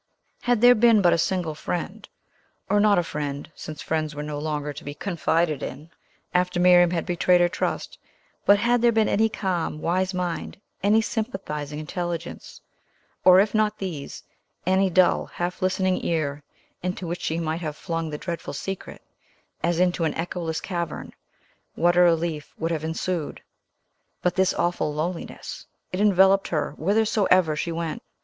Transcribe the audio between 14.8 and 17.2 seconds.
dull, half listening ear into